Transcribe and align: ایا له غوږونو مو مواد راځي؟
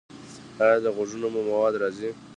ایا 0.63 0.77
له 0.83 0.89
غوږونو 0.95 1.27
مو 1.33 1.41
مواد 1.49 1.73
راځي؟ 1.81 2.09